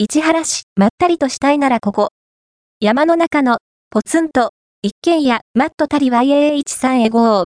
[0.00, 2.10] 市原市、まったりとしたいならここ。
[2.78, 3.58] 山の中の、
[3.90, 7.46] ポツンと、一軒家、マットタリ YAH3 へ GO。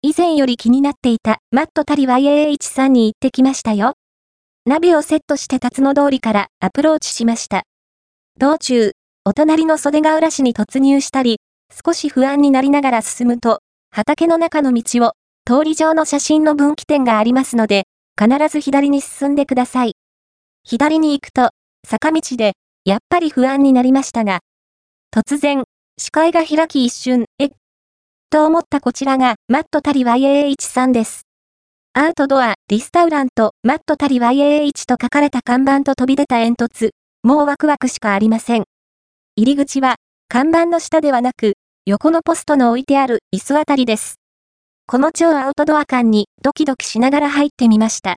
[0.00, 3.92] 以前より気になっていた、マットタリ YAH3 に行ってきましたよ。
[4.64, 7.64] ナビをセットして辰野通りからアプローチしました。
[8.38, 8.92] 道中、
[9.26, 11.36] お隣の袖ヶ浦市に突入したり、
[11.84, 13.58] 少し不安になりながら進むと、
[13.90, 15.12] 畑の中の道を、
[15.44, 17.84] 通り上の写真の分岐点がありますので、
[18.18, 19.96] 必ず左に進んでください。
[20.64, 21.50] 左に行くと、
[21.84, 22.54] 坂道で、
[22.84, 24.40] やっぱり不安になりましたが、
[25.14, 25.64] 突然、
[25.98, 27.50] 視界が開き一瞬、え
[28.30, 31.22] と思ったこちらが、マットタリ YAH さんです。
[31.92, 36.90] アウトドア、リスタウラント、マットタリ YAH と書かれた看板と飛び出た煙突、
[37.22, 38.64] もうワクワクしかありません。
[39.36, 39.96] 入り口は、
[40.28, 41.54] 看板の下ではなく、
[41.86, 44.16] 横のポストの置いてある椅子あたりです。
[44.86, 48.16] この超アウトドア感にドキドキしながら入ってみました。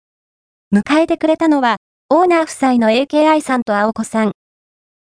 [0.73, 1.77] 迎えてくれたのは、
[2.09, 4.31] オーナー夫妻の AKI さんと青子さん。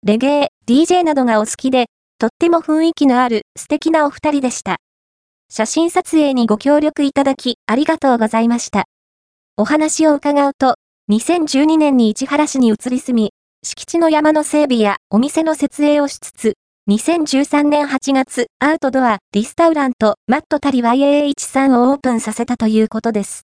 [0.03, 1.85] レゲエ、DJ などがお好きで、
[2.17, 4.77] とっても雰囲気のある素敵なお二人でした。
[5.47, 8.85] 写真撮影にご協力いただきありがとうございました。
[9.55, 10.77] お話を伺うと、
[11.11, 16.53] 2012年に市原市に移り住み、敷地の山の整備やお店の設営をしつつ、
[16.89, 23.43] 2013年8月、アウトドア、リスタウラント、マットタリ YAH さんをオープンさせたということです。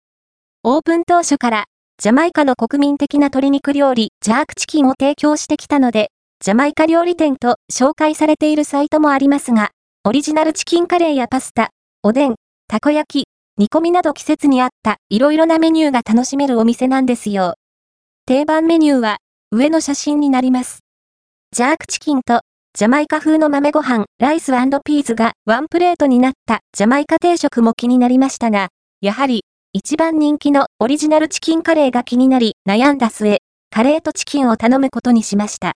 [0.63, 1.65] オープン当初から、
[1.97, 9.71] ジャマイカの国民的な鶏肉料理、ジャークチキンを提供してきたので、ジャマイカ料理店と紹介されているサイトもありますが、
[10.03, 11.71] オリジナルチキンカレーやパスタ、
[12.03, 12.35] おでん、
[12.67, 17.55] たこ焼き、煮込みなど季節に合った色々なメニューが楽しめるお店なんですよ。
[18.27, 19.17] 定番メニューは
[19.51, 20.81] 上の写真になります。
[21.53, 22.41] ジャークチキンと
[22.77, 28.67] ジャマイカ風の豆ご飯、ライスピーズがワンプレートになったジャマイカ定食も気になりましたが、
[29.01, 29.45] やはり
[29.77, 35.73] 一番人気のオリジナルチキンカレーが気になり悩んだ末、カレーとチキンを頼むことにしました。